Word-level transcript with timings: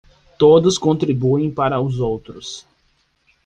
Todos 0.39 0.79
contribuem 0.79 1.51
para 1.51 1.79
os 1.79 1.99
outros 1.99 2.65